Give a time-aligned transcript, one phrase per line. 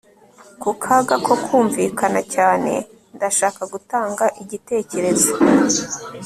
[0.61, 2.73] ku kaga ko kumvikana cyane,
[3.15, 5.31] ndashaka gutanga igitekerezo